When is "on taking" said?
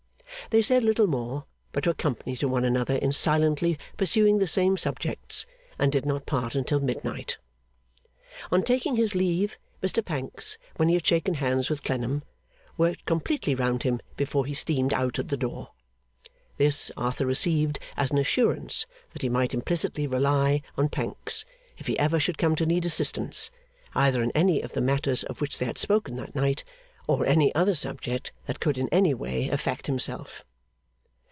8.51-8.97